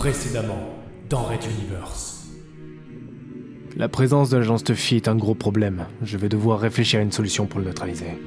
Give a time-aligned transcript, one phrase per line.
[0.00, 0.78] Précédemment,
[1.10, 2.26] dans Red Universe.
[3.76, 5.84] La présence de l'agence Tuffy est un gros problème.
[6.02, 8.18] Je vais devoir réfléchir à une solution pour le neutraliser.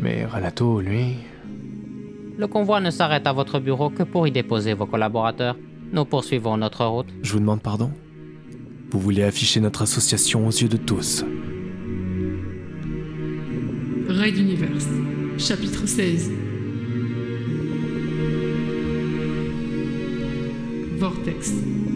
[0.00, 1.14] Mais Ralato, lui...
[2.36, 5.54] Le convoi ne s'arrête à votre bureau que pour y déposer vos collaborateurs.
[5.92, 7.06] Nous poursuivons notre route.
[7.22, 7.92] Je vous demande pardon
[8.90, 11.24] Vous voulez afficher notre association aux yeux de tous.
[14.08, 14.88] Raid Universe,
[15.38, 16.32] chapitre 16.
[20.98, 21.87] Vortex.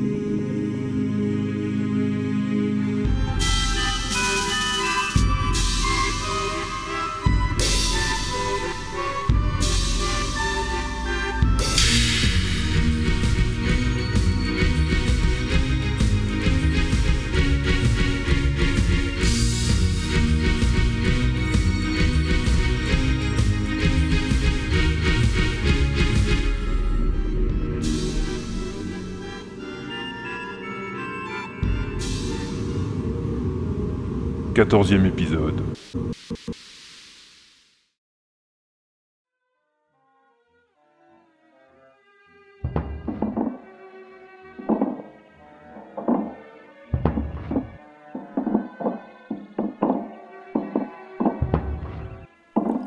[34.54, 35.62] Quatorzième épisode.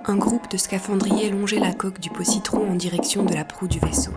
[0.07, 3.67] Un groupe de scaphandriers longeait la coque du pot citron en direction de la proue
[3.67, 4.11] du vaisseau.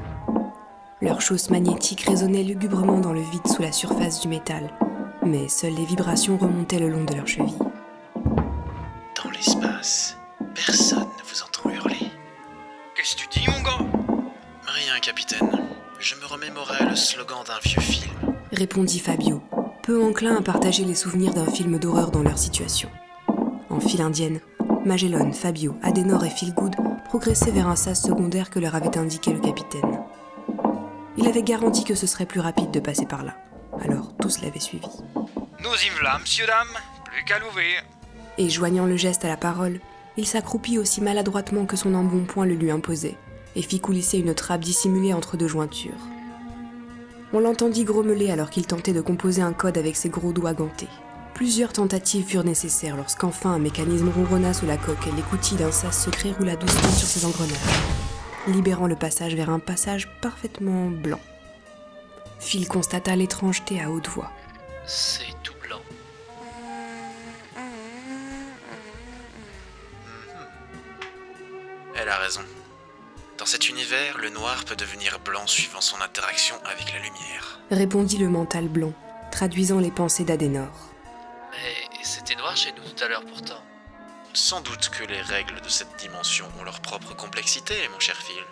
[1.00, 4.70] Leurs chausses magnétiques résonnaient lugubrement dans le vide sous la surface du métal,
[5.24, 7.58] mais seules les vibrations remontaient le long de leurs chevilles.
[9.22, 10.16] Dans l'espace,
[10.54, 12.10] personne ne vous entend hurler.
[12.94, 13.84] Qu'est-ce que tu dis, mon gars?
[14.66, 15.50] Rien, capitaine.
[15.98, 18.14] Je me remémorais le slogan d'un vieux film.
[18.52, 19.42] Répondit Fabio,
[19.82, 22.88] peu enclin à partager les souvenirs d'un film d'horreur dans leur situation.
[23.70, 24.40] En file indienne,
[24.84, 29.40] Magellan, Fabio, Adenor et Philgood progressaient vers un sas secondaire que leur avait indiqué le
[29.40, 30.00] capitaine.
[31.16, 33.34] Il avait garanti que ce serait plus rapide de passer par là.
[33.84, 34.88] Alors tous l'avaient suivi.
[35.14, 36.68] Nous y voilà, monsieur, dame.
[37.04, 37.82] Plus qu'à l'ouvrir.
[38.36, 39.80] Et joignant le geste à la parole,
[40.16, 43.16] il s'accroupit aussi maladroitement que son embonpoint le lui imposait,
[43.56, 45.92] et fit coulisser une trappe dissimulée entre deux jointures.
[47.32, 50.88] On l'entendit grommeler alors qu'il tentait de composer un code avec ses gros doigts gantés.
[51.34, 56.04] Plusieurs tentatives furent nécessaires lorsqu'enfin un mécanisme ronronna sous la coque et l'écoutille d'un sas
[56.04, 57.54] secret roula doucement sur ses engrenages,
[58.48, 61.20] libérant le passage vers un passage parfaitement blanc.
[62.40, 64.30] Phil constata l'étrangeté à haute voix.
[64.86, 65.80] C'est tout blanc.
[71.94, 72.40] Elle a raison.
[73.38, 77.60] Dans cet univers, le noir peut devenir blanc suivant son interaction avec la lumière.
[77.70, 78.92] Répondit le mental blanc,
[79.30, 80.72] traduisant les pensées d'Adenor.
[81.52, 83.62] Mais c'était noir chez nous tout à l'heure pourtant.
[84.32, 88.42] Sans doute que les règles de cette dimension ont leur propre complexité, mon cher Phil.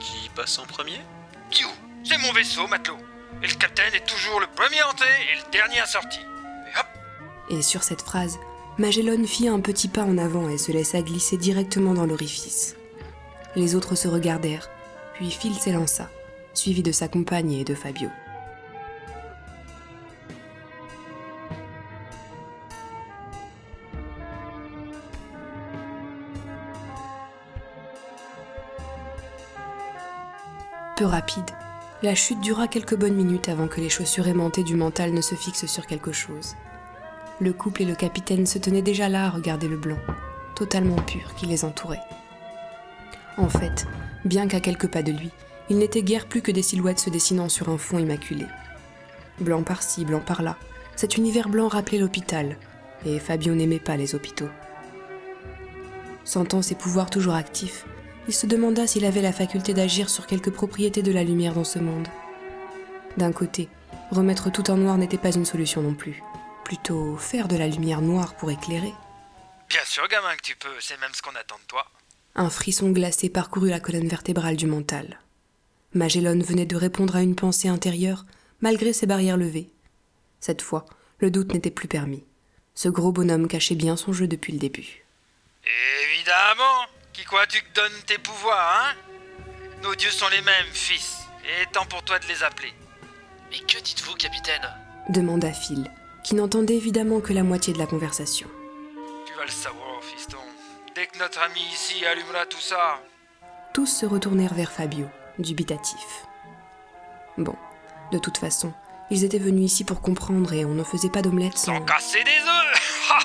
[0.00, 1.00] Qui passe en premier?
[1.50, 1.70] Piou
[2.04, 2.98] C'est mon vaisseau, matelot.
[3.42, 6.20] Et le capitaine est toujours le premier entré et le dernier à sortir.
[6.20, 6.86] Et hop
[7.48, 8.38] Et sur cette phrase,
[8.76, 12.76] Magellan fit un petit pas en avant et se laissa glisser directement dans l'orifice.
[13.56, 14.68] Les autres se regardèrent,
[15.14, 16.10] puis Phil s'élança,
[16.52, 18.10] suivi de sa compagne et de Fabio.
[30.96, 31.50] Peu rapide,
[32.02, 35.34] la chute dura quelques bonnes minutes avant que les chaussures aimantées du mental ne se
[35.34, 36.54] fixent sur quelque chose.
[37.40, 39.98] Le couple et le capitaine se tenaient déjà là à regarder le blanc,
[40.54, 42.02] totalement pur, qui les entourait.
[43.36, 43.86] En fait,
[44.24, 45.30] bien qu'à quelques pas de lui,
[45.70, 48.44] il n'était guère plus que des silhouettes se dessinant sur un fond immaculé.
[49.40, 50.56] Blanc par-ci, blanc par-là,
[50.96, 52.56] cet univers blanc rappelait l'hôpital,
[53.06, 54.50] et Fabio n'aimait pas les hôpitaux.
[56.24, 57.86] Sentant ses pouvoirs toujours actifs,
[58.26, 61.64] il se demanda s'il avait la faculté d'agir sur quelques propriétés de la lumière dans
[61.64, 62.08] ce monde.
[63.16, 63.68] D'un côté,
[64.10, 66.22] remettre tout en noir n'était pas une solution non plus.
[66.64, 68.92] Plutôt faire de la lumière noire pour éclairer.
[69.68, 70.74] Bien sûr, gamin, que tu peux.
[70.80, 71.86] C'est même ce qu'on attend de toi.
[72.34, 75.20] Un frisson glacé parcourut la colonne vertébrale du mental.
[75.92, 78.24] Magellan venait de répondre à une pensée intérieure,
[78.60, 79.70] malgré ses barrières levées.
[80.40, 80.86] Cette fois,
[81.20, 82.24] le doute n'était plus permis.
[82.74, 85.04] Ce gros bonhomme cachait bien son jeu depuis le début.
[86.02, 88.94] Évidemment Qui quoi tu te donnes tes pouvoirs, hein?
[89.84, 91.20] Nos dieux sont les mêmes, fils.
[91.44, 92.74] Et temps pour toi de les appeler.
[93.50, 94.68] Mais que dites-vous, capitaine?
[95.10, 95.88] demanda Phil,
[96.24, 98.48] qui n'entendait évidemment que la moitié de la conversation.
[99.26, 100.38] Tu vas le savoir, fiston.
[100.96, 103.00] Dès que notre ami ici allumera tout ça.
[103.72, 105.06] Tous se retournèrent vers Fabio,
[105.38, 106.24] dubitatif.
[107.38, 107.54] Bon,
[108.10, 108.72] de toute façon,
[109.10, 111.76] ils étaient venus ici pour comprendre et on ne faisait pas d'omelette sans...
[111.76, 113.22] Sans casser des œufs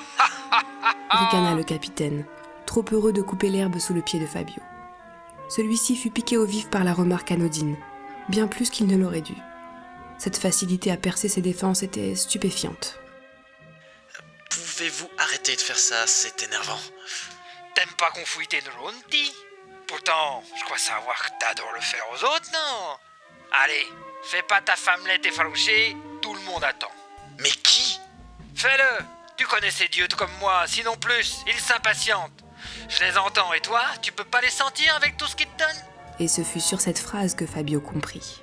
[1.10, 2.24] ricana le capitaine,
[2.70, 4.62] trop heureux de couper l'herbe sous le pied de Fabio.
[5.48, 7.76] Celui-ci fut piqué au vif par la remarque anodine,
[8.28, 9.34] bien plus qu'il ne l'aurait dû.
[10.18, 13.00] Cette facilité à percer ses défenses était stupéfiante.
[14.50, 16.06] Pouvez-vous arrêter de faire ça?
[16.06, 16.78] C'est énervant.
[17.74, 19.32] T'aimes pas qu'on fouille tes ronti
[19.88, 22.96] Pourtant, je crois savoir que t'adores le faire aux autres, non?
[23.64, 23.84] Allez,
[24.22, 26.92] fais pas ta femmelette effarouchée, tout le monde attend.
[27.40, 27.98] Mais qui?
[28.54, 29.04] Fais-le
[29.36, 32.44] Tu connais ces dieux comme moi, sinon plus, ils s'impatientent.
[32.88, 35.58] Je les entends, et toi, tu peux pas les sentir avec tout ce qu'ils te
[35.58, 35.84] donnent?
[36.18, 38.42] Et ce fut sur cette phrase que Fabio comprit.